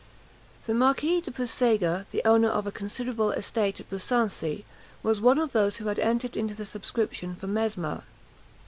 The 0.65 0.73
Marquis 0.73 1.21
de 1.21 1.29
Puysegur, 1.29 2.07
the 2.09 2.23
owner 2.25 2.47
of 2.49 2.65
a 2.65 2.71
considerable 2.71 3.29
estate 3.29 3.79
at 3.79 3.87
Busancy, 3.91 4.65
was 5.03 5.21
one 5.21 5.37
of 5.37 5.51
those 5.51 5.77
who 5.77 5.89
had 5.89 5.99
entered 5.99 6.35
into 6.35 6.55
the 6.55 6.65
subscription 6.65 7.35
for 7.35 7.45
Mesmer. 7.45 8.03